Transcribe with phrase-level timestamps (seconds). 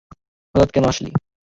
[0.55, 1.11] হঠাৎ কেন আসলি?